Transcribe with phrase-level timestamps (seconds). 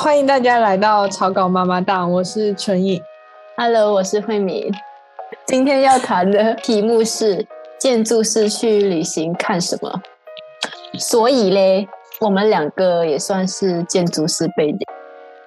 [0.00, 3.02] 欢迎大家来到草稿妈妈档，我是纯颖。
[3.56, 4.72] Hello，我是慧敏。
[5.44, 7.44] 今天要谈的题目是
[7.80, 10.00] 建筑师去旅行看什么？
[11.00, 11.88] 所以嘞，
[12.20, 14.78] 我们两个也算是建筑师背景。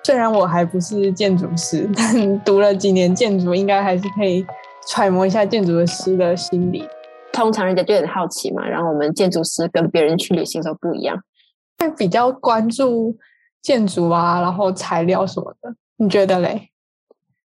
[0.04, 4.46] 虽然我还不是建筑师， 但读了几年建筑，应该还是可以
[4.86, 6.86] 揣摩一下建筑师的心理。
[7.32, 11.18] 通常人家就很好奇嘛，然后我们建筑师跟别人去旅行都不一样，
[11.80, 13.16] 会比较关注
[13.62, 15.74] 建筑啊，然后材料什么的。
[15.98, 16.70] 你觉得嘞？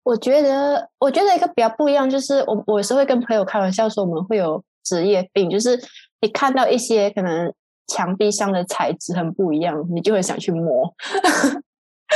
[0.03, 5.80] 我觉得，我觉得一个比较不一样，就是我我有时候会跟朋友开玩笑说，我们会有职业病，就是
[6.21, 7.53] 你看到一些可能
[7.88, 10.93] 墙壁上的材质很不一样，你就会想去摸。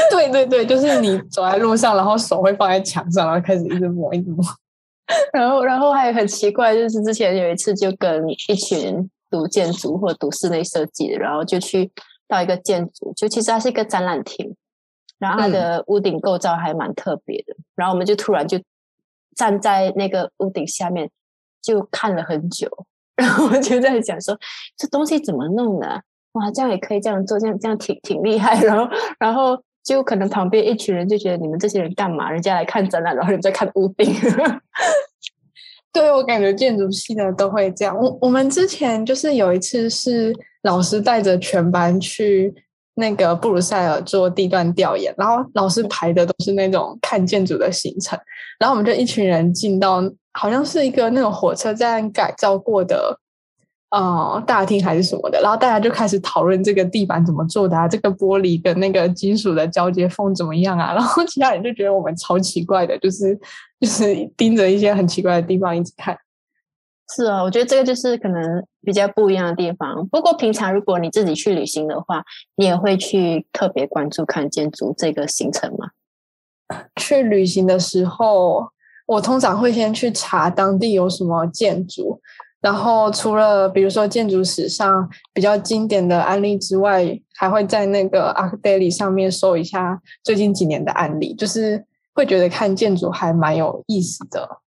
[0.09, 4.43] 对对对，就是你走在路上，然后手会放在墙上，然后开始一直摸，一直摸。
[5.31, 11.91] 然后，然后还有很奇怪，就是之前有一次就跟一群读建筑或读室内设计的，然后就去
[12.33, 14.55] 到一个建筑，就其实它是一个展览厅，
[15.19, 18.59] 然后它的屋顶构造还蛮特别的，然后我们就突然就
[19.35, 21.09] 站在那个屋顶下面
[21.61, 22.67] 就看了很久，
[23.15, 24.37] 然后我就在想说，
[24.75, 26.01] 这东西怎么弄的？
[26.33, 28.59] 哇，这样也可以这样做，这样这样挺挺厉害。
[28.63, 32.31] 然后，然后就可能旁边一群人就觉得你们这些人干嘛？
[32.31, 34.11] 人家来看展览，然后你们在看屋顶。
[35.93, 37.95] 对我感觉建筑系的都会这样。
[37.95, 42.53] 我我们之前就是有一次是老师带着全班去
[42.95, 48.19] 那个布鲁塞尔做地段调研，然后老师排的都是那种看建筑的行程，
[48.59, 50.01] 然后我们就一群人进到
[50.33, 53.17] 好像是一个那种火车站改造过的
[53.93, 63.39] 呃大厅还是什么的，然后大家就开始讨论这个地板怎么做的啊，这个玻璃跟那个金属的交接缝怎么样啊， 然后其他人就觉得我们超奇怪的，就是
[63.79, 66.17] 就是盯着一些很奇怪的地方一直看。
[67.15, 70.07] 是啊，我觉得这个就是可能比较不一样的地方。
[70.07, 72.23] 不过平常如果你自己去旅行的话，
[72.55, 75.89] 你也会去特别关注看建筑这个行程吗？
[76.99, 78.69] 去旅行的时候，
[79.05, 82.19] 我通常会先去查当地有什么建筑，
[82.63, 94.61] 然后除了比如说建筑史上比较经典的案例之外，还会在那个 ArcDaily 上面搜一下最近几年的案例，就是会觉得看建筑还蛮有意思的。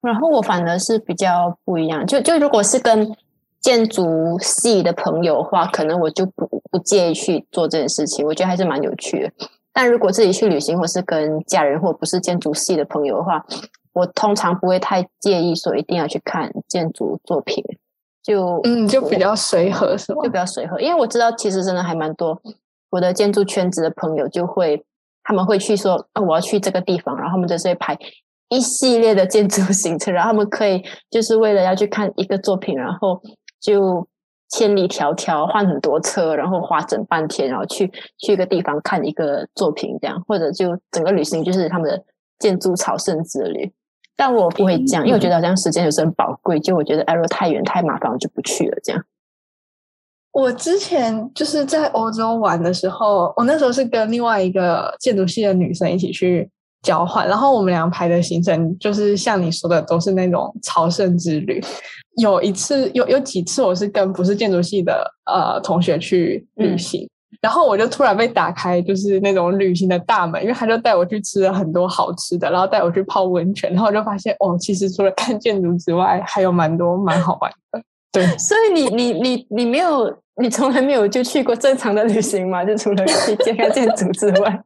[0.00, 3.14] 然后我反而是比较不一样，就就如果是跟
[3.60, 9.30] 建筑系的朋友的话，可能我就不不介意去做这件事情，我觉得还是蛮有趣的。
[9.74, 13.44] 但如果自己去旅行，或是跟家人或不是建筑系的朋友的话，
[13.92, 17.62] 我通常不会太介意说一定要去看建筑作品，
[18.22, 20.30] 就嗯，就比较随和是吗就？
[20.30, 20.80] 比较随和。
[20.80, 22.40] 因为我知道其实真的还蛮多
[22.90, 24.84] 我的建筑圈子的朋友就会
[25.22, 27.98] 他们会去说，啊，我要去这个地方，然后他们就是会排
[28.48, 33.20] 一系列的建筑 行程，然后他们可以就是为了要去看一个作品，然后
[33.60, 34.06] 就
[34.50, 42.02] 千里迢迢换很多车，然后花整半天，然后去去一个地方看一个作品，这样或者就整个旅行就是他们的
[42.38, 43.72] 建筑朝圣之旅。
[44.24, 48.78] 但我不会这样，因为我觉得好像时间有时很宝贵，就我觉得哎，如果太远太麻烦，我就不去了。
[48.84, 49.04] 这样，
[50.30, 56.48] 我之前就是在欧洲玩的时候，我那时候是跟另外一个建筑系的女生一起去
[56.82, 61.60] 交换，然后我们俩排的行程就是像你说的，都是那种朝圣之旅。
[62.18, 67.08] 有一次，有有几次我是跟不是建筑系的呃同学去旅行，
[67.40, 77.82] 然后我就突然被打开就是那种旅行的大门，因为他就带我去吃了很多好吃的，然后带我去泡温泉，然后我就发现哦，其实除了看建筑之外，还有蛮多蛮好玩的。
[78.12, 82.64] 对，所以你你你你没有，你从来没有就去过正常的旅行嘛？
[82.64, 84.62] 就除了去 见看建筑之外，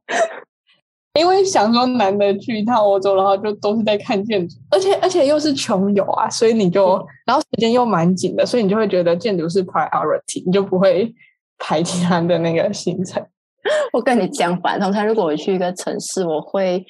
[1.18, 11.14] 因为想说难得去一趟欧洲，然后就都是在看建筑，而且而且又是穷游啊，所以你就然后时间又蛮紧的，所以你就会觉得建筑是 priority，你就不会
[11.58, 13.24] 排其他的那个行程。
[13.92, 16.84] 我跟你相反，通常如果我去一个城市，我会。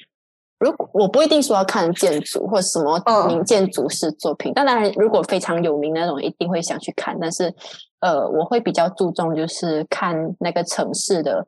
[0.59, 7.15] 如果我不一定说要看建筑或什么嗯名建筑式作品，但当然如果非常有名的那种，一定会想去看。
[7.21, 7.53] 但是，
[7.99, 11.45] 呃，我会比较注重就是看那个城市的，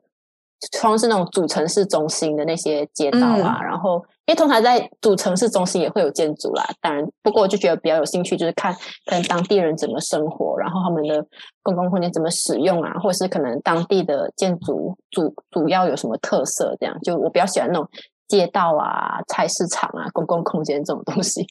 [0.80, 3.96] 光是那种主城市中心的那些街道啊，然后
[4.26, 6.64] 因为通常在主城市中心也会有建筑啦。
[6.80, 8.72] 当然，不过我就觉得比较有兴趣，就是看
[9.06, 11.26] 可能当地人怎么生活，然后他们的
[11.62, 17.88] 公共空间怎么使用啊，或者是可能当地的建筑主主要有什么特色，这样就我比较喜欢那种。
[18.30, 21.44] 街道啊、菜市场啊、公共空间这种东西。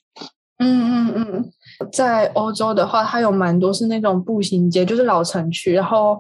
[0.59, 5.73] 嗯嗯嗯，在欧洲的话，它有蛮多是那种步行街，就是老城区。
[5.73, 6.17] 然后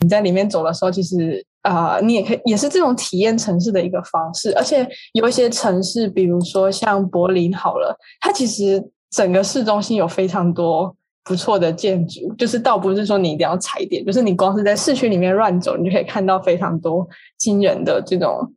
[0.00, 4.52] 你在里面走的时候，其实啊、你也可以也是这种体验城市的一个方式。
[4.56, 18.52] 而且有一些城市，比如说像柏林好了，它其实整个市中心有非常多不错的建筑，就是倒不是说你一定要踩点，就是你光是在市区里面乱走，你就可以看到非常多惊人的这种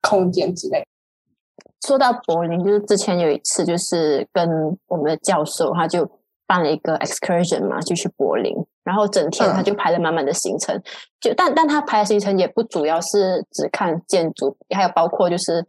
[0.00, 0.82] 空间之类。
[1.86, 4.48] 说到柏林，就是之前有一次，就是跟
[4.88, 6.10] 我们的教授，他就
[6.46, 10.78] 办了一个 excursion 嘛，就去柏林，然后整天他就排了满满的行程，
[11.20, 15.60] 就但但他排的行程也不主要是只看建筑，还有包括就是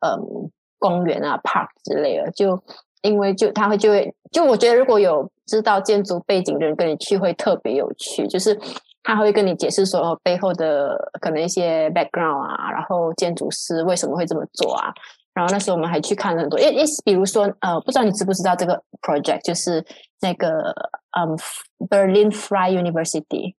[0.00, 2.60] 嗯公园啊 park 之类的，就
[3.02, 8.58] 因为就他会就会就我觉得如果有知道建筑背景的人跟你去会特别有趣，就是
[9.02, 14.92] 他会跟你解释说背后的可能一些 background 啊，然后建筑师为什么会这么做啊。
[15.34, 19.82] 然后那时候我们还去看了很多，因为比如说呃，不知道你知不知道这个 project，就是
[20.20, 20.74] 那个
[21.16, 21.34] 嗯
[21.88, 23.54] ，Berlin Free University，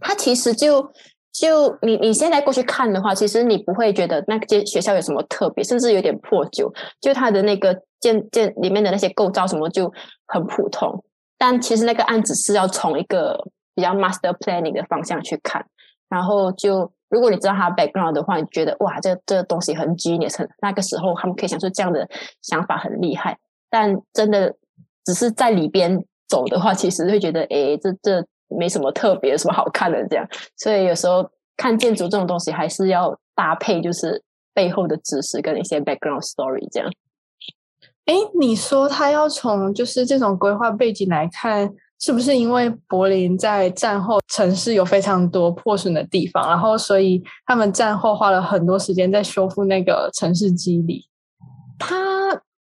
[0.00, 0.90] 它其实就
[1.30, 9.92] 就你你现在过去看的话，其实你不会觉得那间学校有什么特别，甚至有点破旧，就它的那个建建里面的那些构造什么就
[10.26, 11.04] 很普通。
[11.36, 13.38] 但其实那个案子是要从一个
[13.74, 15.66] 比较 master planning 的方向去看，
[16.08, 16.90] 然后就。
[17.10, 22.08] 如果你知道他 background 的话，你觉得哇，这这东西很 genius，很那个时候他们可以想出这样的
[22.42, 23.38] 想法很厉害。
[23.70, 24.54] 但真的
[25.04, 30.28] 只是在里边走的话，其实会觉得诶，这这没什么特别，什么好看的这样。
[30.56, 34.22] 所以有时候看建筑这种东西，还是要搭配就是
[34.52, 36.92] 背后的知识跟一些 background story 这样。
[38.04, 41.74] 哎，你说他要从就是这种规划背景来看。
[42.00, 51.08] 是不是因为柏林在战后城市有非常多破损的地方，然后所以他们战后花了很多时间在修复那个城市肌理？
[51.76, 51.96] 他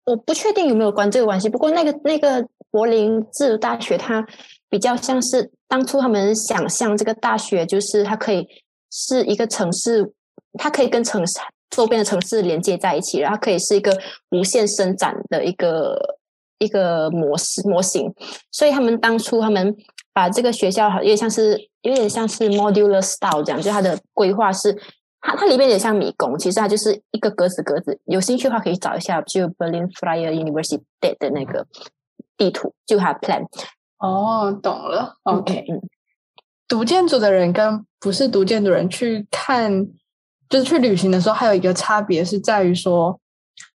[0.05, 4.25] 我不确定有没有关这个关系，不过那个那个柏林自由大学，它
[4.69, 8.47] 比较像是当初他们想象这个大学，就是它可以
[8.91, 10.11] 是一个城市，
[10.53, 11.39] 它可以跟城市
[11.69, 13.95] 周边的城市连接在一起，然后可以是一个
[14.31, 16.17] 无限伸展的一个。
[16.61, 18.13] 一个模式模型，
[18.51, 19.75] 所以他们当初他们
[20.13, 24.71] 把这个学校有点像是有点像是 modular style 这样，就它的规划是
[25.21, 27.99] 它它里面有点像迷宫，其实它就是一个格子格子。
[28.05, 30.83] 有兴趣的话可以找一下，就 Berlin Freie University
[31.17, 31.65] 的那个
[32.37, 33.47] 地图，就它 plan。
[33.97, 35.15] 哦，懂了。
[35.23, 35.81] OK，嗯，
[36.67, 39.87] 读建筑的人跟不是读建筑人去看，
[40.47, 43.19] 就是去旅行的时候，还有一个差别是在于说。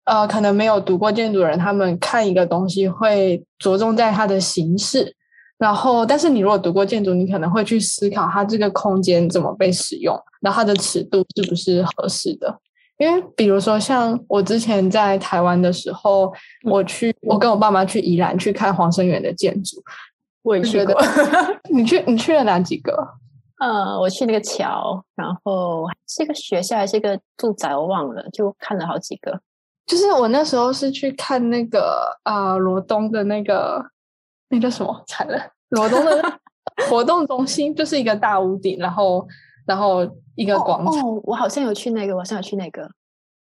[0.05, 5.15] 呃，可能没有读过建筑的人，他们看一个东西会着重在它的形式，
[5.57, 12.59] 然后，但是你如果读过建筑，你可能会去思考它这个空间怎么被使用，然后它的尺度是不是合适的。
[12.97, 16.31] 因为比如说，像我之前在台湾的时候，
[16.63, 19.81] 我去，我跟我爸妈去宜兰去看黄生园的建筑，
[20.43, 20.95] 我也去过。
[21.71, 22.93] 你去，你去了哪几个？
[23.59, 29.39] 呃，我去那个桥，然后是一个学校还是一个住宅，我忘了，就看了好几个。
[29.85, 33.83] 就是我那时候是去看那个啊罗东的那个
[34.49, 35.37] 那叫什么惨了
[35.69, 36.39] 罗东的
[36.89, 39.27] 活动中心，就是一个大屋顶，然后
[39.65, 41.07] 然后一个广场。
[41.07, 42.89] 哦，我好像有去那个，我好像有去那个。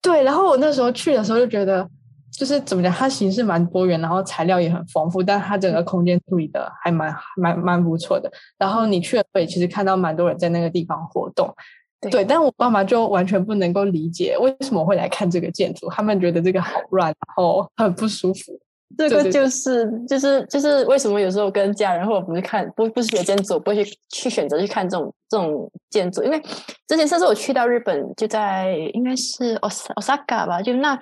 [0.01, 1.85] 对，然后我那时候去的时候就觉得，
[2.31, 8.31] 就是怎么讲，它形式蛮多元，然后材料也很丰富，但它整个空间处理的还蛮蛮蛮不错的。
[8.57, 11.53] 然后你去了会其实看到蛮多人在那个地方活动。
[12.01, 18.57] 对，但我爸妈就完全不能够理解为什么会来看这个建筑，他们觉得这个好乱，然后很不舒服。
[18.97, 26.41] 这个就是就是就是为什么有时候跟家人或者不是看不不是学建筑，不会去去选择去看这种这种建筑，因为
[26.87, 30.97] 之前上次我去到日本，就在应该是 Osaka 吧，就那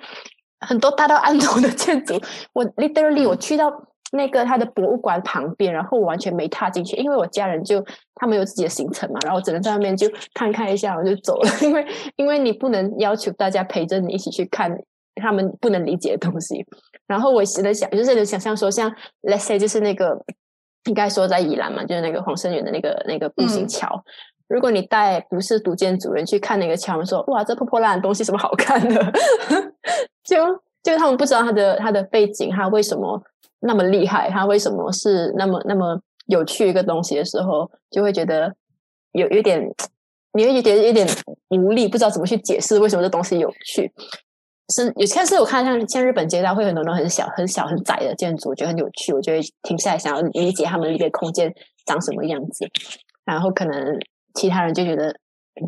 [0.60, 2.20] 很多大到安头的建筑，
[2.52, 3.70] 我 literally 我去到。
[4.12, 7.84] 那个他的博物馆旁边，然后我完全没踏进去，因为我家人就
[8.14, 11.50] 他们有自己的行程嘛，然后只能在那边就看看一下，我就走了。
[11.60, 11.86] 因为
[12.16, 14.74] 因为你不能要求大家陪着你一起去看
[15.16, 16.64] 他们不能理解的东西。
[17.06, 18.90] 然后我现在想，就是能想象说，像
[19.22, 20.24] Let's say 就是那个
[20.84, 24.02] 应该说在宜兰嘛，就是那个黄生园的那个那个步行桥。
[24.48, 29.12] 如果你带不是读建主人去看那个桥，说哇，这破破烂的东西什么好看的？
[30.24, 30.36] 就
[30.82, 33.22] 就他们不知道它的它的背景，它为什么。
[33.60, 38.54] 那么厉害，它为什么是那么那么有趣一个东西的时候，就会觉得
[39.12, 39.60] 有有点，
[40.32, 41.06] 你会觉得有点
[41.50, 43.92] 无力，不知道怎么去解释为什么这东西有趣。
[44.74, 51.52] 是有些是我看像像日本街道会很多那种很小很小很窄的建筑，我觉得很有趣，我就会停下来想要理解他们里边空间
[51.86, 52.66] 长什么样子。
[53.24, 53.98] 然后可能
[54.34, 55.14] 其他人就觉得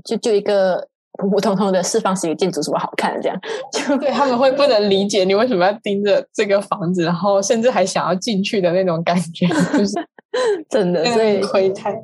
[0.05, 0.89] 就就一个。
[1.19, 3.21] 普普通通的四方形建筑什么好看的？
[3.21, 3.41] 这样
[3.73, 9.95] 就对他们会不能理解你为什么要盯着这个房子，然后甚至还想要进去的那种感觉，就是
[10.71, 11.95] 真的，所以窥探，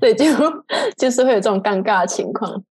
[0.00, 0.24] 对，就
[0.96, 2.62] 就是会有这种尴尬的情况。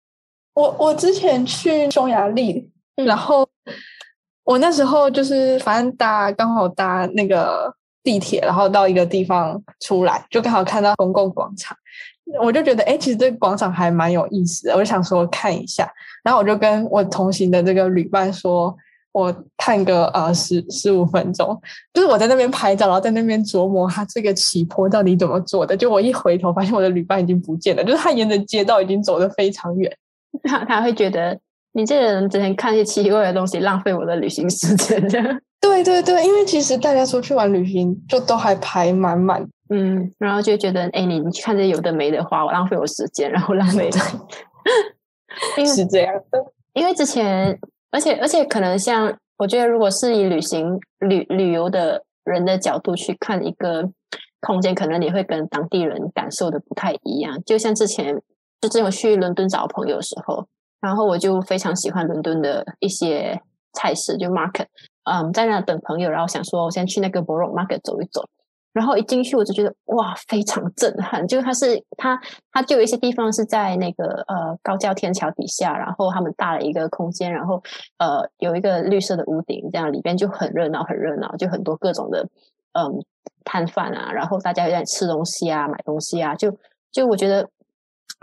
[0.54, 3.48] 我我之前去匈牙利，然后
[4.44, 7.74] 我那时候就是反正搭刚好搭那个
[8.04, 11.76] 地铁，然后到一个地方出来，就刚好看到公共广场，
[12.42, 15.90] 我就觉得哎，其实这个广场还蛮有意思的，我就想说看一下，
[16.24, 18.76] 然后我就跟我同行的这个旅伴说。
[19.16, 21.58] 我看个呃十十五分钟，
[21.94, 25.78] 就是我在那边拍照，然后在那边琢磨他这个起坡到底怎么做的。
[25.78, 29.90] 就我一回头，发现我的旅伴已经不见了，就是他沿着街道已经走得非常远。
[30.44, 31.40] 他他会觉得
[31.72, 35.02] 你这个人整天看一些奇奇怪怪的东西，浪费我的旅行时间。
[35.62, 43.90] 对对对，因为其实大家出去玩旅行就都还排满满，嗯，然后就觉得哎，你你看这有的没的花，我浪费我时间，然后浪费。
[45.66, 47.60] 是这样的，因为之前。
[47.92, 53.90] 而且而且，可能像我觉得，如果是以旅行旅旅游的人的角度去看一个
[54.42, 57.42] 空间，可能你会跟当地人感受的不太一样。
[57.46, 58.22] 就像之前，
[58.60, 60.46] 就之前去伦敦找朋友的时候，
[60.82, 63.40] 然后我就非常喜欢伦敦的一些
[63.72, 64.66] 菜式，就 market，
[65.10, 68.28] 嗯，在那等朋友，然后想说我先去那个 Borough Market 走一走。
[68.76, 71.26] 然后一进去我就觉得哇，非常震撼！
[71.26, 72.20] 就是它是它
[72.52, 77.64] 它就有一些地方是在那个呃高架天桥底下，然后他们搭了一个空间，然后
[78.00, 82.28] 呃有一个绿色的屋顶，这样里边就很热闹，很热闹，就很多各种的
[82.74, 83.02] 嗯
[83.46, 86.54] 摊贩啊，然后大家在吃东西啊，买东西啊，就
[86.92, 87.50] 就我觉得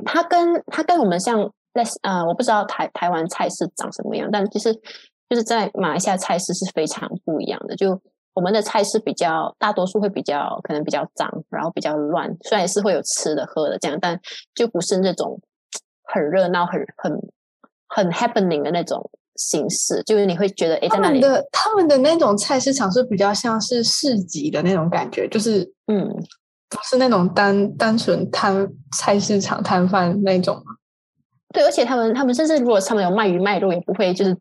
[0.04, 4.74] 它跟它跟我们像在呃我不知道台台湾菜市长什么样，但其实
[5.30, 7.98] 就是在马来西亚菜市是非常不一样的，就。
[8.34, 12.34] 我们的菜是比较大多数会比较可能比较脏，然后比较乱。
[12.42, 14.18] 虽然也是会有吃的喝的这样，但
[14.54, 15.38] 就不是那种
[16.04, 17.12] 很热闹、很很
[17.88, 20.02] 很 happening 的那种形式。
[20.04, 26.08] 就是你会觉得，哎，在那里的他们的那种菜市场是比较像是市集的那种感觉，就是嗯，
[26.70, 30.62] 不是那种单单纯摊菜市场摊贩那种
[31.52, 34.34] 对，而且他们他们甚至如果他们有卖鱼卖肉，也不会就是。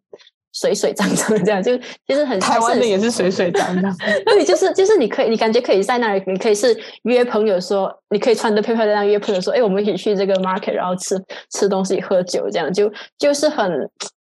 [0.53, 3.95] 水水脏脏这样， 就其实很台湾的也是水水脏脏。
[4.25, 11.15] 对，就是就是你可以，你感觉可以在那里，你可以是约朋友说，你可以穿的漂漂亮亮约朋友说，哎，我们一起去这个 market，然后吃
[11.51, 13.89] 吃东西、喝酒，这样就就是很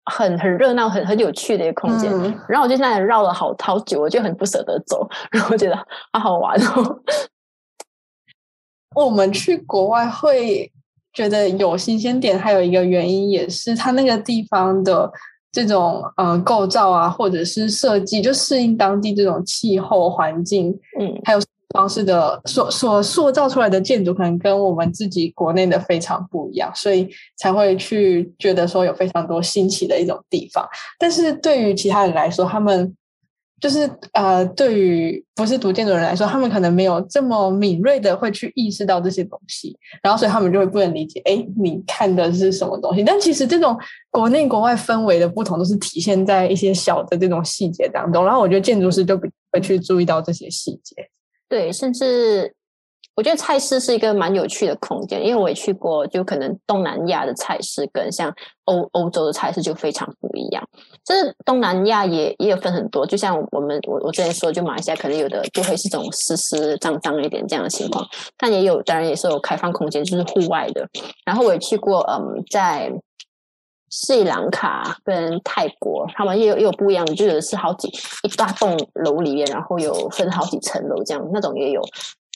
[0.04, 2.10] 很很热闹、很很有趣的一个空间。
[2.48, 5.76] 然后我就在那里绕了好好久，我就很不舍得走， 然后觉得
[6.12, 7.00] 好好玩哦。
[8.94, 10.70] 我们去国外会
[11.14, 15.10] 觉得有新鲜点，还有一个原因也是它那个地方的。
[15.52, 21.40] 这种呃构造啊，或者是设计，就适应当地这种气候环境，嗯，还有
[21.74, 30.66] 方式的所所塑造出来的建筑，可能跟我们自己国内的非常不一样，所以才会去觉得说有非常多新奇的一种地方。
[30.98, 32.96] 但是对于其他人来说，他们。
[33.62, 43.04] 就是呃，对于不是读建筑人来说，他们可能没有这么敏锐的会去意识到这些东西，然后所以他们就会不能理解，哎，你看的是什么东西？
[43.04, 43.78] 但其实这种
[44.10, 48.24] 国内国外氛围的不同，都是体现在一些小的这种细节当中。
[48.24, 49.16] 然后我觉得建筑师就
[49.52, 50.96] 会去注意到这些细节，
[51.48, 52.52] 对，甚至。
[53.14, 60.66] 我觉得菜市是一个蛮有趣的空间，因为我也去过，就可能东南亚的菜市跟像欧欧洲的菜市就非常不一样。
[61.04, 68.02] 就是东南亚也也有分很多，就像我们我我之前说，就马来西亚可能有的就会是这种湿湿脏脏一点这样的情况，
[68.38, 70.88] 但也有当然也是有开放空间，就是户外的。
[71.26, 72.90] 然后我也去过，嗯，在
[73.90, 77.88] 斯里兰卡跟泰国，他们也有也有不一样的，就是是好几
[78.22, 81.82] 一大栋楼里面，然后有分好几层楼这样，那种也有。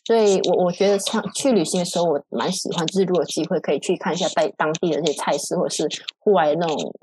[0.06, 5.88] 所以，我我觉得像去旅行的时候，我蛮喜欢，就是如果有机会可以去看一下在当地的那些菜市，或者是
[6.20, 6.94] 户外的那种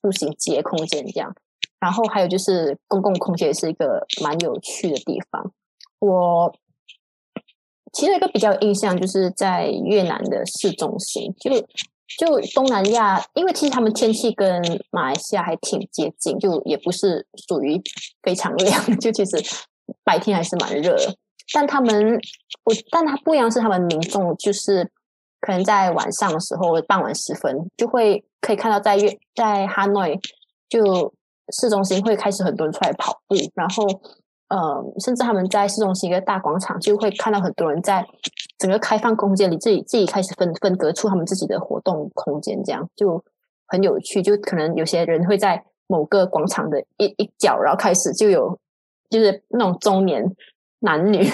[0.00, 1.34] 步行街空间这样。
[1.78, 5.52] 然后还有就是公共空间也是一个蛮有趣的地方。
[5.98, 6.50] 我
[7.92, 11.50] 其实一个比较印象就是在越南的市中心，就
[12.18, 17.78] 就东南亚，因为其实他们天气跟马来西亚还挺接近，就也不是属于
[18.22, 19.36] 非常 凉，就其实
[20.02, 21.14] 白天还是蛮热的。
[21.52, 22.14] 但他们，
[22.64, 24.88] 我但他不一样是他们民众，就是
[25.40, 30.20] 可能在晚上的时候，傍晚时分，就会可以看到在越在哈内
[30.68, 31.12] 就
[31.52, 33.84] 市中心会开始很多人出来跑步，然后
[34.48, 38.06] 呃，甚至他们在市中心一个大广场就会看到很多人在
[38.58, 43.24] 整个开放空间里自己自己开始分分隔出他们自己的活动空间，这样就
[43.66, 44.22] 很有趣。
[44.22, 48.58] 就可能有些人会在某个广场的一一角，然后开始就有
[49.08, 50.24] 就是那种中年。
[50.80, 51.24] 男女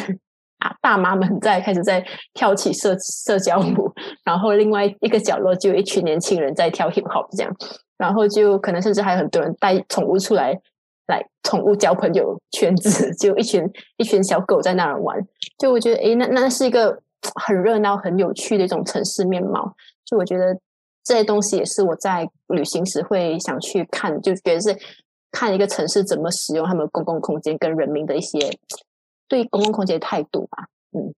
[0.58, 3.92] 啊，大妈们在开始在跳起社社交舞，
[4.24, 7.54] 然后另外一个角落就有一群年轻人在跳 hip hop 这样，
[7.98, 10.58] 然后就可能甚至还有很多人带宠物出来，
[11.08, 15.18] 来宠物交朋友圈子， 就一群一群小狗在那儿玩，
[15.58, 16.98] 就我觉得诶，那那是一个
[17.34, 19.74] 很热闹、很有趣的一种城市面貌。
[20.04, 20.56] 就我觉得
[21.04, 24.76] 这些东西也是我在旅行时会想去看，就觉得是
[25.30, 28.38] 看一个城市怎么使用他们公共空间跟人民的一些。
[29.28, 30.66] 对公共空间的态度吧。
[30.92, 31.14] 嗯，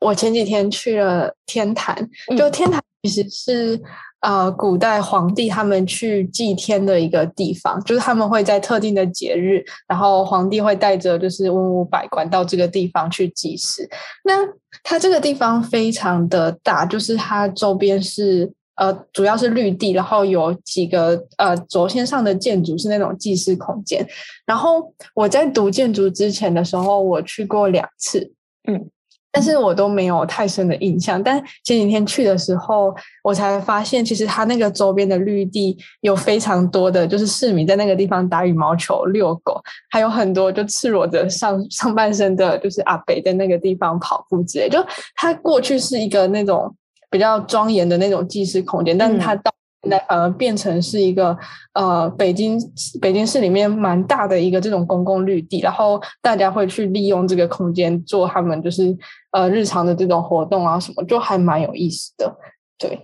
[0.00, 3.82] 我前几天去了天坛，就天坛其实是
[4.20, 13.88] 呃古代皇帝他们去祭天的一个地方，就是他们会在特定的节日，然后皇帝会带着就是文武百官到这个地方去祭祀。
[14.24, 14.46] 那
[14.82, 18.52] 它这个地方非常的大，就是它周边是。
[18.80, 24.02] 呃，主要是绿地，然后有几个呃轴线上的建筑是那种祭祀空间。
[24.46, 28.32] 然后我在读建筑之前的时候，我去过两次，
[28.66, 28.88] 嗯，
[29.30, 31.22] 但是我都没有太深的印象。
[31.22, 39.60] 但前几天去的时候，我才发现，其实它那个周边的绿地有非常多的，就是市民在那个地方打羽毛球、遛狗，
[39.90, 44.70] 还有很多就赤裸着上上半身的，就是阿北在那个地方跑步之类。
[44.70, 44.82] 就
[45.16, 46.74] 它过去是一个那种。
[47.10, 49.52] 比较庄严的那种祭祀空间，但是它到
[49.82, 51.36] 现在反而变成是一个
[51.72, 52.60] 呃北京
[53.00, 58.96] 北京市里面蛮大的一个这种公共绿地，然后大家会去利用这个空间做他们就是
[59.32, 62.36] 呃日常的这种活动啊什么，就还蛮有意思的。
[62.78, 63.00] 对，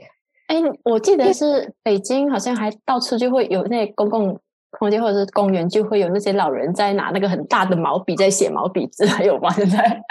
[0.49, 4.39] 哎，我记得是北京好像还到处就会有那公共
[4.79, 9.51] 空间或者是公园，就会有那些老人在拿那个很大的毛笔在写毛笔字，还有吗？
[9.55, 10.03] 现在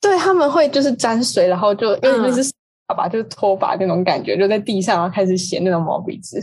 [0.00, 2.30] 对他们会就是沾水，然后就因为那
[2.92, 2.96] 是。
[2.96, 6.38] 吧，就是拖把那种感觉，就在地上然后开始写那种毛笔字，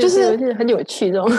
[0.00, 1.30] 就是很有趣这种。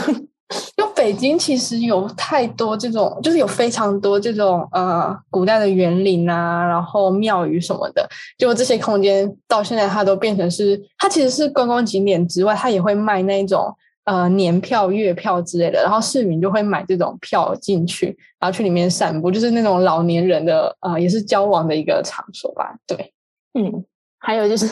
[0.77, 22.75] 就北京其实有太多这种，就是有非常多这种呃古代的园林啊，然后庙宇什么的，就这些空间到现在它都变成是，它其实是观光景点之外，它也会卖那种呃年票、月票之类的，然后市民就会买这种票进去，然后去里面散步，就是那种老年人的呃也是交往的一个场所吧。
[22.85, 23.11] 对，
[23.55, 23.83] 嗯。
[24.25, 24.67] 还有就是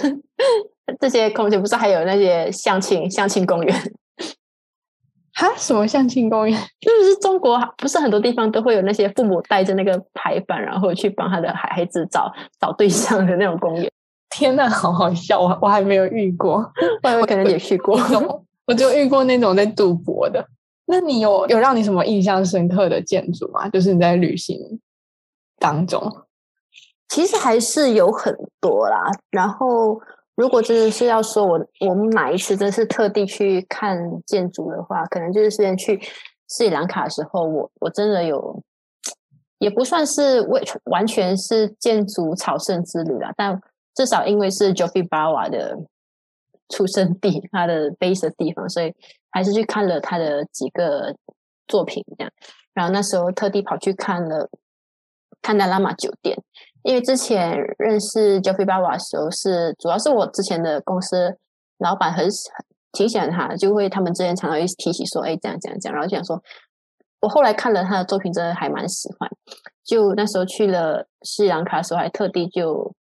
[0.99, 3.93] 这些空间，不是还有那些相亲相亲公园？
[5.35, 5.47] 哈？
[5.55, 6.59] 什么相亲公园？
[6.81, 13.91] 就是中国不是很多地方都会有那些父母带着那个牌板，然后去帮他的孩孩子找找对象的那种公园。
[14.35, 15.39] 天呐，好好笑！
[15.39, 16.71] 我我还没有遇过，
[17.21, 17.97] 我可能也去过，
[18.65, 20.43] 我就遇过那种在赌博的。
[20.85, 23.69] 那你有有让你什么印象深刻的建筑吗？
[23.69, 24.57] 就是你在旅行
[25.59, 26.01] 当中。
[27.09, 29.11] 其实还是有很多啦。
[29.29, 29.99] 然后，
[30.35, 36.01] 如果真的是要说我我们哪一次真是特地去看建筑的话，可能就是之前去
[36.47, 38.63] 斯里兰卡的时候，我我真的有，
[39.59, 43.61] 也不算是为完全是建筑朝圣之旅啦，但
[43.95, 45.77] 至少因为是 Jofi Bawa 的
[46.69, 48.91] 出生地，他的 base 的地方，所以
[49.29, 51.15] 还是去看了他的几个
[51.67, 52.33] 作品这样。
[52.73, 54.49] 然后那时候特地跑去看了
[55.43, 56.35] 看到拉玛酒店。
[56.81, 61.37] 因为之前认识 j o f f e y Bawa 的时候，是主要是我之前的公司
[61.77, 62.49] 老板很喜
[62.91, 66.41] 挺喜欢他，就会他们之前常常会提起说，哎，这样这样这样，然后就想说，
[67.21, 69.29] 我后来看了他的作品，真的还蛮喜欢。
[69.85, 72.93] 就那时候去了斯里兰卡的时候，还特地就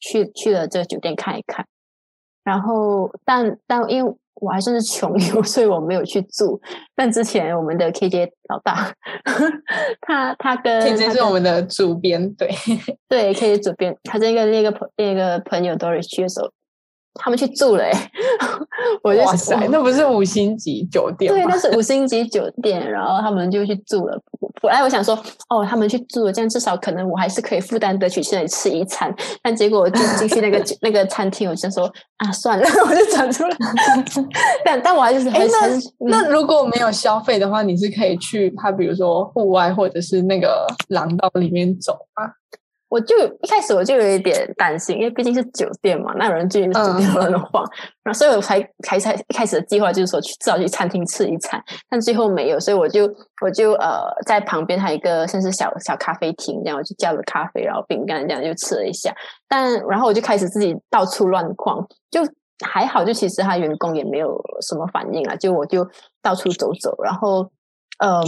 [0.00, 1.66] 去去了这个酒店看一看。
[2.44, 4.14] 然后，但但因为。
[4.40, 6.60] 我还算是穷游， 所以我没有去住。
[6.96, 8.92] 但之前我们的 KJ 老大，
[10.00, 12.48] 他他跟 KJ 是我们的主编，对
[13.08, 16.50] 对，KJ 主编，他这个那个朋那个朋友 Doris 去的时候。
[17.14, 17.84] 他们去住了，
[19.02, 24.18] 我就哇塞，那不是五星级酒店对，那是五星级酒店，然后他们就去住了。
[24.62, 25.14] 本来我想说，
[25.48, 29.14] 哦，他们去住了，这样至少可能我还是可以负担得起去那里吃一餐。
[29.42, 33.56] 但结果我进进去那个 那个餐厅，我就说啊，算了， 我就转出来。
[34.64, 42.30] 但但我还是很那那如果没有消费的话，你是可以去他，比如说户外或者是那个廊道里面走啊。
[42.90, 47.64] 我就一开始我就有一点担心，因为毕竟是酒店嘛，那有人进去酒店乱晃，
[48.02, 53.08] 然后所以我才开才一开始的计划就是说去至少去餐厅吃一餐，但最后没有，所以我就
[53.42, 59.14] 我就呃在旁边还有一个甚至小小咖啡厅，这样我就叫了咖啡，然后饼干这样就吃了一下，
[59.48, 62.20] 但然后我就开始自己到处乱逛，就
[62.66, 65.88] 还好，就其实他员工也没有什么反应啊，就我就
[66.20, 67.48] 到处走走，然后
[67.98, 68.20] 嗯，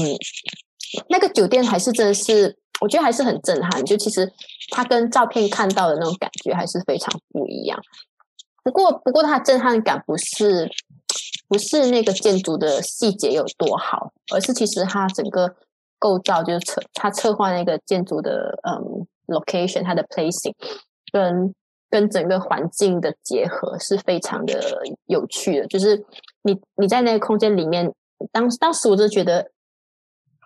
[1.09, 2.62] 那个酒店还是真的是。
[2.83, 4.29] 我觉得还是很震撼，就其实
[4.71, 7.81] 它跟照片看到的那种感觉还是非常不一样。
[8.64, 10.68] 不过，不过它震撼感不是
[11.47, 15.55] 不是那个建筑的细节有多好，而是其实它整个
[16.01, 20.53] 构造，就是策它策划那个建筑的嗯 location，它的 placing
[21.12, 21.55] 跟
[21.88, 24.61] 跟整个环境的结合是非常的
[25.07, 25.66] 有趣的。
[25.68, 26.05] 就是
[26.42, 27.95] 你你在那个空间里面，
[28.33, 29.53] 当当时我就觉得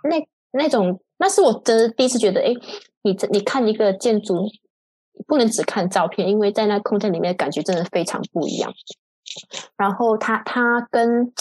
[0.04, 1.00] 那那种。
[1.18, 2.52] 那是我真的第一次觉得，哎，
[3.02, 4.46] 你你看一个建筑，
[5.26, 8.72] 不能只看照片，因为在那空间里面感觉真的非常不一样。
[9.76, 11.32] 然后它它跟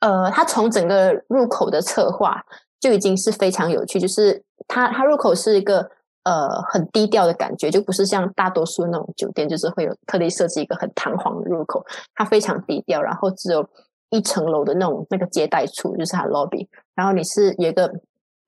[0.00, 2.44] 呃，它从整个入口的策划
[2.80, 5.90] 就已经是非常有趣，就是它它入口是一个
[6.24, 13.68] 呃很低调的感觉，就不是像大多数那种酒店，就是会有特地设计一个很堂皇的入口，它非常低调，然后只有
[14.10, 17.92] 一层楼的那种那个接待处，就是它 lobby，然后你是有一个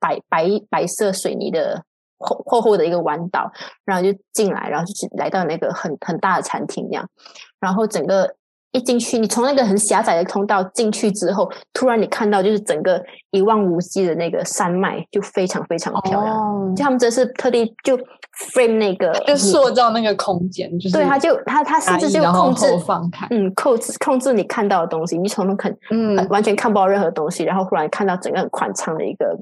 [0.01, 1.81] 白白白色水泥的
[2.17, 3.49] 厚厚厚的一个弯道，
[3.85, 7.07] 然后就进来，然后就来到那个很很大的餐厅这样，
[7.61, 8.35] 然后整个。
[8.73, 16.73] 一进去，你从那个很狭窄的通道进去之后，突然你看到就是整个一望无际的那个山脉，就非常非常漂亮。
[16.73, 17.97] 就他们这是特地就
[18.53, 29.37] frame 那个，就塑造那个空间，就是对，他就他他甚至就控制放开，嗯，控制控制你看到的东西，你从那看嗯完全看不到任何东西，然后忽然看到整个很宽敞的一个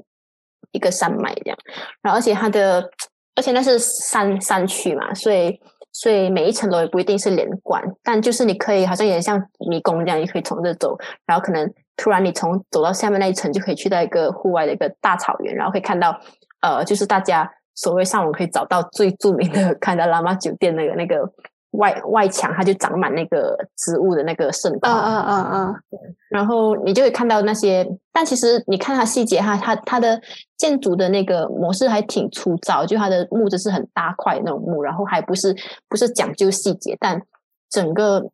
[0.72, 1.58] 一个山脉这样，
[2.02, 2.90] 然后而且它的
[3.34, 5.60] 而且那是山山区嘛，所以。
[5.92, 9.36] 所以每一层楼也不一定是连贯，但就是你可以好像有点像
[9.68, 16.16] 迷宫这样，你可以从这走，然后可能突然你从走到下面那一层，就可以去到一个户外的一个大草原，然后可以看到
[16.60, 21.28] 呃，就是大家所谓上网可以找到最著名的看到拉玛酒店那个那个。
[21.74, 30.20] 外外墙它就长满那个植物的那个盛况，嗯嗯嗯嗯，然后你就会看到那些，但其实你看它细节，哈它它的
[30.56, 35.54] 建筑的那个模式还挺粗糙，就它的木质是很大块那种木，然后还不是
[35.88, 37.22] 不是讲究细节，但
[37.70, 38.30] 整个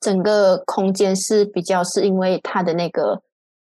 [0.00, 3.22] 整个空间是比较是因为它的那个。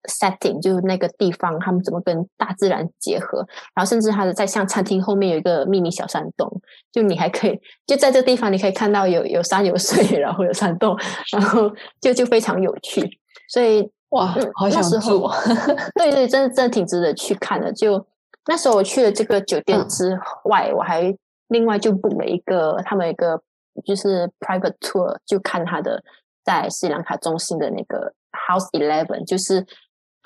[0.08, 3.38] setting 就是那个地方，他们怎么跟大自然结合？
[3.74, 6.48] 然后甚至它的在像餐厅后面有一个秘密小山洞，
[6.92, 10.96] 就你还可以就在这地方，你可以看到有有山有水， 然后有山洞，
[11.32, 11.68] 然后
[12.00, 13.18] 就就非常有趣。
[13.48, 15.28] 所以哇，好想住！
[15.94, 17.72] 对对，真的真的挺值得去看的。
[17.72, 18.04] 就
[18.46, 21.14] 那时候我去了这个酒店之外，我还
[21.48, 23.40] 另外就 book 了一个他们一个
[23.84, 26.02] 就是 private tour，就看他的
[26.44, 29.66] 在斯里兰卡中心的那个 House Eleven，就是。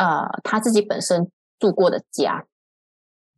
[0.01, 2.43] 呃，他自己本身住过的家，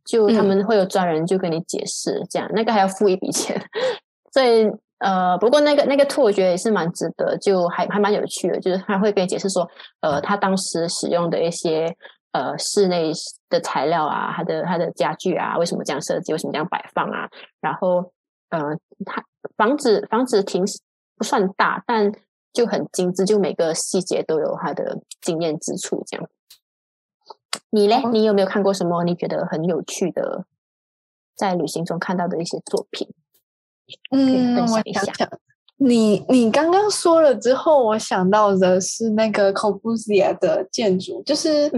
[0.05, 3.61] 就他们会有专人就跟你解释，这样那个还要付一笔钱，
[4.31, 4.71] 所以
[5.03, 11.93] 呃，不过那个那个 tour 我觉得也是蛮值得，就还还蛮有趣的，就是他会跟你解释说，呃，他当时使用的一些
[12.31, 13.11] 呃室内
[13.49, 18.13] 的材料啊，他的他的家具啊，为什么这样设计，为什么这样摆放啊，然后
[18.49, 18.61] 呃，
[19.05, 19.21] 他
[19.57, 20.63] 房子房子挺
[21.17, 22.09] 不算大，但
[22.53, 26.29] 就很精致，就每个细节都有他的惊艳之处，这样。
[27.71, 28.01] 你嘞？
[28.09, 30.45] 你有没有看过什么你觉得很有趣的，
[31.35, 33.09] 在旅行中看到的一些作品？
[34.11, 35.29] 嗯，我想想，
[35.77, 41.71] 你你刚刚说了之后，我想到的是那个 Corbusier 的建筑，就是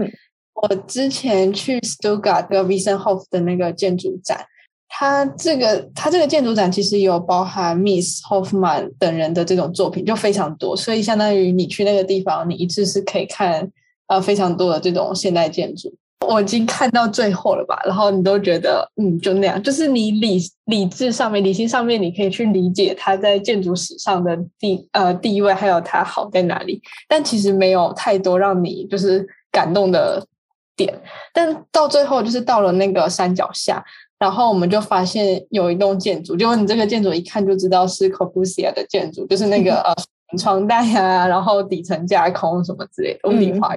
[0.54, 4.44] 我之前去 Stuttgart 的 Wiesenhof 的那个建筑展。
[4.88, 13.70] 它这个它这个建筑展其实有包含 Miss Hoffman 等人的这种作品，就非常多，所以相当于你去那个地方，你一次是可以看。
[14.08, 15.92] 呃，非常多的这种现代建筑，
[16.26, 17.78] 我已经看到最后了吧？
[17.84, 26.80] 然后你都觉得，嗯，就那样，就是你理理智上面、理性上面，你可以去理解它在建筑史上的地呃地位，还有它好在哪里。
[27.06, 30.26] 但其实没有太多让你就是感动的
[30.74, 30.92] 点。
[31.32, 33.84] 但到最后，就是到了那个山脚下，
[34.18, 39.94] 然后我们就发现有一栋建筑，就你这个建筑一看就知道是 Corbusier 的建筑，就是那个 呃
[40.38, 43.76] 床单呀，然后底层架空什么之类的屋顶花。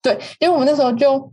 [0.00, 1.32] 对，因为我们那时候就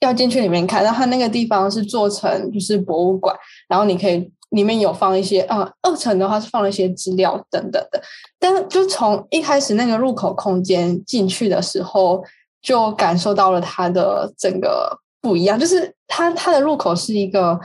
[0.00, 3.34] 要进去里面看，然后它那个地方是做成就是博物馆，
[3.68, 8.02] 然后你可以里面有放一些啊，二层的话是放了一些资料等等的。
[8.38, 12.22] 但是就从一开始那个入口空间进去的时候，
[12.62, 17.58] 就感受到了它的整个不一样，就是它它的入口是一个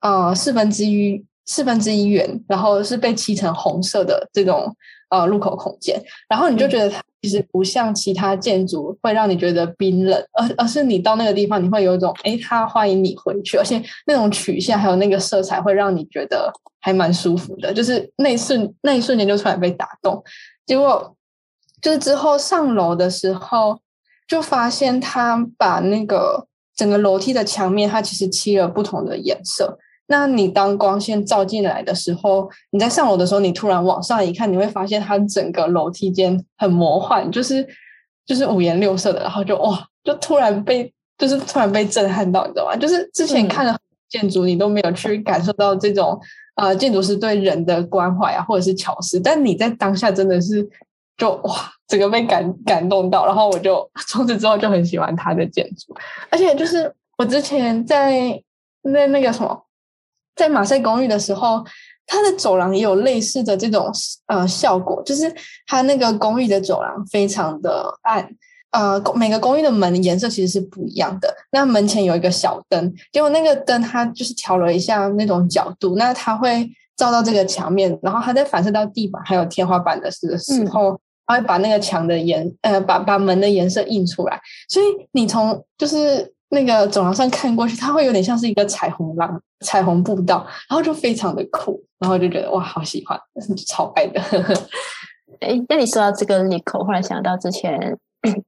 [0.00, 4.74] 呃四分之一四分之一圆，然后是被漆成红色的这种
[5.12, 7.00] 呃入口空间，然后你就觉得它。
[7.24, 20.20] 其实不像其他建筑会让你觉得冰冷，而而是你到那个地方，你会有一种哎，他欢迎你回去，而且那种曲线还有那个色彩会让你觉得还蛮舒服的，就是那一瞬那一瞬间就突然被打动。
[20.66, 21.16] 结果
[21.80, 23.78] 就是之后上楼的时候，
[24.26, 29.78] 就发现他把那个整个楼梯的墙面，它其实漆了不同的颜色。
[30.12, 37.66] 那你当光线照进来的时候，你在上楼的时候，你突然往上一看，你会发现它整个楼梯间很魔幻，就是
[38.26, 42.76] 就是五颜六色的，然后就哇，就突然被就是突然被震撼到，你知道吗？
[42.76, 43.74] 就是之前看了
[44.10, 46.20] 建筑，你都没有去感受到这种
[46.56, 50.68] 呃建筑师对人的关怀啊，或者是巧思，但你在当下真的是
[51.16, 51.54] 就哇，
[51.88, 55.96] 整个被感感动到，然后我就 从此之后就很喜欢他的建筑，
[56.28, 58.38] 而且就是我之前在
[58.92, 59.58] 在那个什么。
[60.34, 61.64] 在马赛公寓的时候，
[62.06, 63.90] 它的走廊也有类似的这种
[64.26, 65.32] 呃效果，就是
[65.66, 68.28] 它那个公寓的走廊非常的暗，
[68.70, 71.34] 呃，每个公寓的门颜色其实是不一样的。
[71.52, 84.40] 那门前有一个小灯，结果那个灯它就是调了一下那种角度，那它会照到这个墙面，然后它再反射到地板还有天花板的时时候，它会把那个墙的颜呃把把门的颜色印出来。
[84.68, 93.18] 所以你从就是那个走廊上看过去，它会有点像是一个彩虹廊、彩虹步道，然后就非常的酷，然后就觉得哇，好喜欢，
[93.66, 94.20] 超爱的。
[95.40, 97.98] 哎，那你说到这个 Nico，忽然想到之前。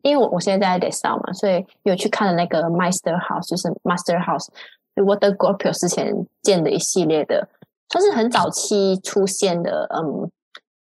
[0.03, 4.47] 因为我我现在在 d e s a 嘛，所以有去看了那个 Master House，就是 Master House
[4.95, 7.49] Watergopio 之前建的一系列的，
[7.89, 10.31] 算是很早期出现的，嗯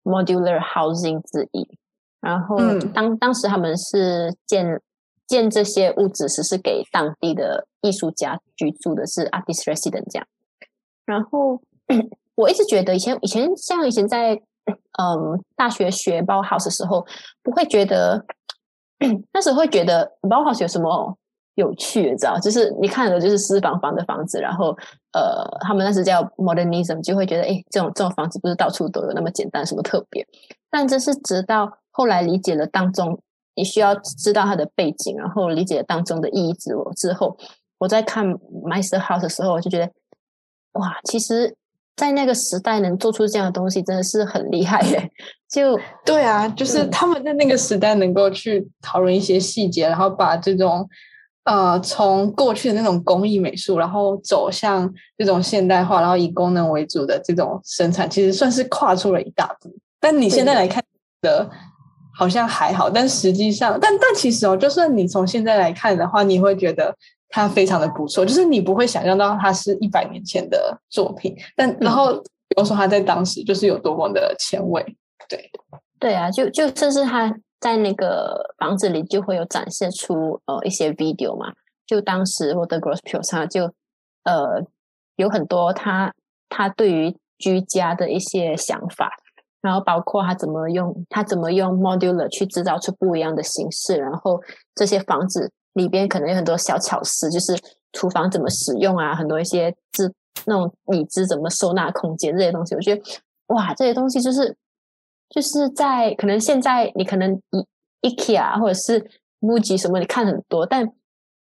[0.05, 1.67] ，modular housing 之一。
[2.21, 2.57] 然后
[2.93, 4.79] 当当时他们是建
[5.29, 10.27] 建这些屋子，是是给当地的艺术家居住的，是 artist resident 这样。
[11.05, 11.61] 然后
[12.35, 14.41] 我一直觉得以前以前像以前在
[14.99, 17.05] 嗯大学学包 house 的时候，
[17.41, 18.25] 不会觉得。
[19.31, 21.17] 那时候会觉得包豪有什么
[21.55, 22.37] 有趣，你知道？
[22.37, 24.75] 就是你看的就是私房房的房子，然后
[25.13, 30.27] 呃，他们那时叫 modernism，就会觉得哎，这种这种房子不是到处都有那么简单，什么特别？
[30.69, 33.17] 但这是直到后来理解了当中，
[33.59, 37.37] 你需要知道它的背景，然后理解当中的意义之之后，
[37.77, 38.25] 我在看
[38.65, 39.91] Master House 的时候，我就觉得
[40.73, 41.55] 哇，其实。
[41.99, 45.11] 在那个时代能做出这样的东西，真的是很厉害耶！
[45.51, 50.87] 就 对啊，就是他们在那个时代能够去讨论一些细节，然后把这种
[51.43, 59.69] 呃从过去的那种工艺美术，然后走向这种现代化，然后以功能为主的这种生产，其实算是跨出了一大步。
[59.99, 60.81] 但你现在来看
[61.21, 61.49] 的，
[62.19, 66.93] 好像还好，但实际上，但但其实哦，就算你从现在来看的话，你会觉得。
[67.31, 72.11] 它非常的不错，就是你不会想象到它是一百年前的作品，但然后
[72.47, 74.83] 比如说它在当时就是有多么的前卫，
[75.27, 75.51] 对
[75.99, 81.53] 对啊，就就甚至他在那个房子里就会有展现出呃一些 video 嘛，
[81.85, 83.65] 就当时我的 Gross Pure 上就
[84.23, 84.65] 呃
[85.15, 86.11] 有很多他
[86.49, 89.11] 他对于居家的一些想法，
[89.61, 94.41] 然后包括他怎么用他怎么用 modular 去制造出不一样的形式，然后
[94.75, 95.51] 这些房子。
[95.73, 97.55] 里边可能有很多小巧思，就是
[97.93, 100.11] 厨房怎么使用啊，很多一些资
[100.45, 103.01] 那种椅子怎么收纳空间这些东西，我觉得
[103.47, 104.57] 哇，这些东西就是
[105.29, 107.39] 就是在可能现在你可能
[108.01, 108.99] IKEA 或者是
[109.41, 110.91] MUJI 什么你看很多，但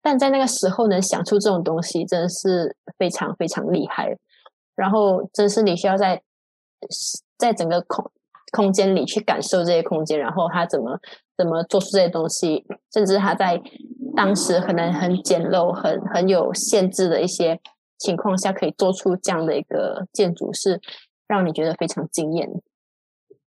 [0.01, 4.17] 但在那个时候能想出这种东西，真的是非常非常厉害。
[4.77, 6.23] 然后真是你需要在
[7.39, 8.11] 在整个空
[8.53, 10.99] 空间里去感受这些空间，然后他怎么
[11.37, 13.63] 怎么做出这些东西，甚至他在。
[14.17, 17.59] 当时可能很简陋、很很有限制的一些
[17.99, 20.81] 情况下，可以做出这样的一个建筑，是
[21.27, 22.49] 让你觉得非常惊艳。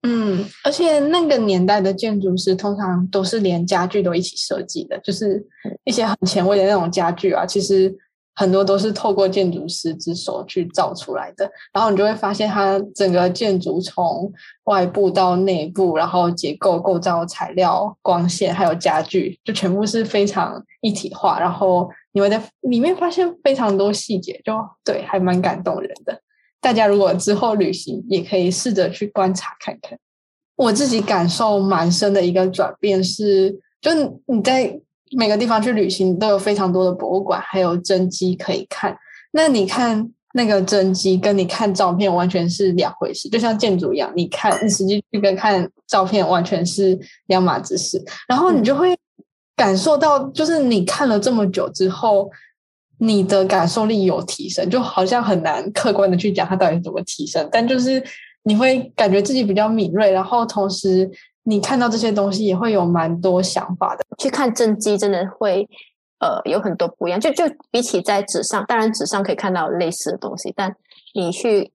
[0.02, 5.42] 嗯，而且那个年代的建筑师通常都是连家具都一起设计的，就是
[5.84, 7.96] 一些很前卫的那种家具啊，其实。
[8.40, 14.32] 很多都是透过建筑师之手去造出来的，然后你就会发现它整个建筑从
[14.64, 21.38] 外部到内部，然后结构、构造、材料、光线还有家具，就全部是非常一体化。
[21.38, 26.18] 然后你会在里面发现非常多细节，就对，还蛮感动人的。
[26.62, 29.98] 大家如果之后旅行，也可以试着去观察看看。
[30.56, 33.90] 我自己感受蛮深的一个转变是，就
[34.24, 34.80] 你在。
[35.16, 38.96] 每个地方去旅行都有非常多的博物馆，还有真迹可以看。
[39.32, 48.00] 那你看那个真迹，跟你看照片完全是两回事，就像建筑一样，你看你实际去跟看照片完全是两码子事。
[48.28, 48.96] 然后你就会
[49.56, 52.30] 感受到，就是你看了这么久之后，
[52.98, 58.02] 你的感受力有提升，就好像很难客观的去讲它到底怎么提升，但就是
[58.44, 61.10] 你会感觉自己比较敏锐，然后同时。
[61.44, 64.04] 你看到这些东西也会有蛮多想法的。
[64.18, 65.68] 去看真迹真的会，
[66.18, 67.18] 呃，有很多不一样。
[67.18, 70.76] 就就比起在纸上，当然纸上可以看到类似的东西，但
[71.14, 71.72] 你去，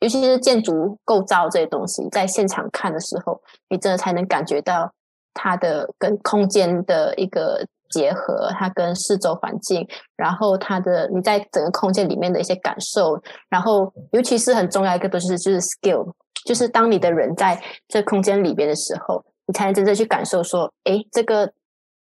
[0.00, 4.92] 尤其是建筑构造这些东西，在现场看的时候，你真的才能感觉到
[5.32, 16.12] 它的跟空间的一个结合，它跟四周环境，然后它的你在整个空间里面的一些感受，然后尤其是很重要一个东西就是 skill。
[16.46, 21.52] 就是当你的人在这空间里边的时候，你才能真正去感受说，哎，这个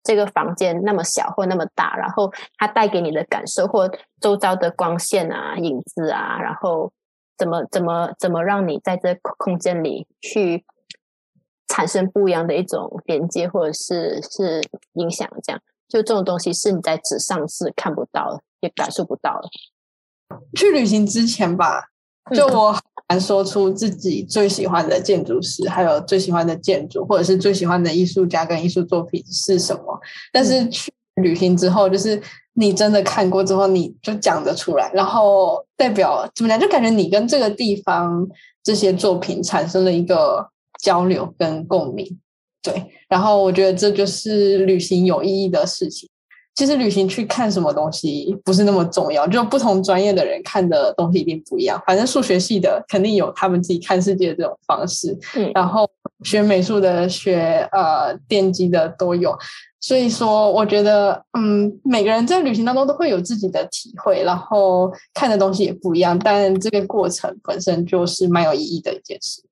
[0.03, 3.89] 这个房间那么小或那么大，然后它带给你的感受或
[4.21, 6.91] 周遭的光线啊、影子啊，然后
[7.35, 10.63] 怎么怎么怎么让你在这空间里去
[11.67, 14.61] 产生不一样的一种连接或者是是
[14.93, 19.49] 影响，这样就这种东西是你在纸上是看不到的也感受不到的。
[20.55, 21.85] 去旅行之前吧，
[22.35, 22.77] 就我。
[23.09, 29.97] 难说出自己最喜欢的建筑师，还有最喜欢的建筑，或者是最喜欢的艺术家跟艺术作品是什么。
[30.33, 32.21] 但是去旅行之后，就是
[32.55, 38.27] 你真的看过之后，你就讲得出来，然后代表怎么讲，就感觉你跟这个地方
[38.61, 40.49] 这些作品产生了一个
[40.81, 42.19] 交流跟共鸣。
[42.71, 46.09] 对，然后我觉得这就是旅行有意义的事情。
[46.55, 51.79] 其实旅行去看什么东西不是那么重要，就不同专业的人看的东西一定不一样。
[51.85, 55.87] 反正数学系的肯定有他们自己看世界的这种方式，嗯，然后
[56.23, 59.37] 学美术的、学呃电机的都有。
[59.79, 69.43] 所以说，我觉得嗯，每个人在旅行当中都会有自己的体会，然后看的东西也不一样，但这个过程本身就是蛮有意义的一件事。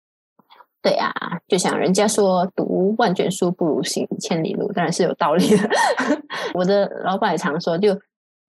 [0.86, 1.12] 对啊，
[1.48, 5.68] 就像人家说，读万卷书不如行千里路，当然是有道理的。
[6.54, 8.00] 我的老板也常说，就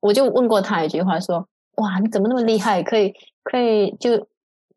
[0.00, 1.48] 我就问过他一句话，说
[1.80, 2.82] ：“哇，你怎么那么厉害？
[2.82, 3.10] 可以
[3.42, 4.28] 可以就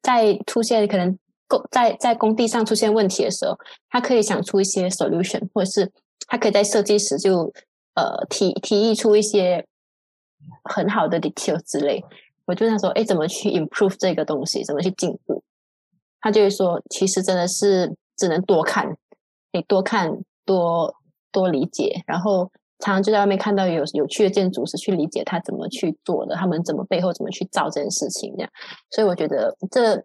[0.01, 1.19] 在出现可能
[1.49, 3.57] 工在在工地上出现问题的时候，
[3.89, 5.91] 他可以想出一些 solution，或者是
[6.27, 7.51] 他可以在设计时就
[7.95, 9.65] 呃提提议出一些
[10.63, 12.01] 很好的 detail 之类。”
[12.47, 14.63] 我就想说：“哎，怎么去 improve 这个东西？
[14.63, 15.43] 怎么去进步？”
[16.21, 18.97] 他就会说，其实真的是只能多看，
[19.53, 20.12] 你多看
[20.45, 20.93] 多
[21.32, 28.49] 多理解，然后常常就在外面看到有有趣的建筑师，去理解他怎么去做的，他们怎么背后怎么去造这件事情这样。
[28.91, 30.03] 所以我觉得这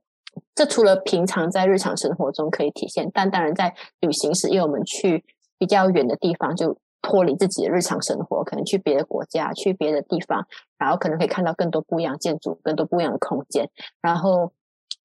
[0.55, 5.25] 这除了平常在日常生活中可以体现，但当然在旅行时，因为我们去
[5.59, 10.47] 比较远的地方，就脱离自己的日常生活，可能去别的国家，去别的地方，
[10.79, 13.69] 然后可能可以看到更多不一样建筑，更多不一样的空间，
[14.01, 14.53] 然后。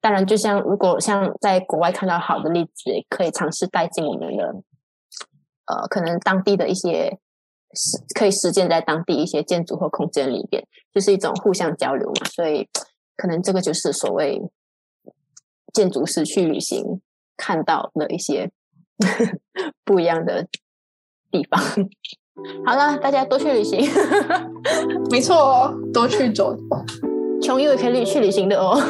[0.02, 4.56] 当然，就像如果像在国外看到好的例子，可以尝试带进我们的
[5.66, 7.20] 呃，可能当地的一些
[7.74, 12.26] 实可以实践在当地一些建筑或空间里边，就是一种互相交流嘛。
[12.34, 12.68] 所以，
[13.18, 14.42] 可能这个就是所谓
[15.74, 17.02] 建筑师去旅行
[17.36, 18.50] 看到的一些
[19.84, 20.48] 不一样的
[21.30, 21.62] 地方。
[22.66, 23.82] 好了，大家多去旅行，
[25.12, 26.56] 没错，多去走，
[27.42, 28.82] 穷游也可以去旅行的哦。